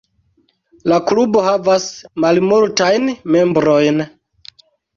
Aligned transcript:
La 0.91 0.97
klubo 1.09 1.43
havas 1.49 1.85
malmultajn 2.25 3.07
membrojn. 3.39 4.05